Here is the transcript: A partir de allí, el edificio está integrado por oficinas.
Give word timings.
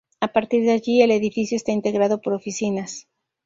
A 0.19 0.29
partir 0.33 0.63
de 0.63 0.71
allí, 0.71 1.03
el 1.03 1.11
edificio 1.11 1.55
está 1.55 1.73
integrado 1.73 2.21
por 2.21 2.33
oficinas. 2.33 3.05